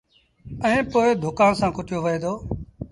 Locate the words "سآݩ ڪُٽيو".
1.59-1.97